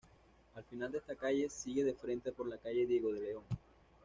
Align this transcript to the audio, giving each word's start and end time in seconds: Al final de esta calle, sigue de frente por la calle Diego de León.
Al 0.55 0.63
final 0.63 0.91
de 0.91 0.97
esta 0.97 1.15
calle, 1.15 1.47
sigue 1.47 1.83
de 1.83 1.93
frente 1.93 2.31
por 2.31 2.47
la 2.47 2.57
calle 2.57 2.87
Diego 2.87 3.13
de 3.13 3.21
León. 3.21 3.43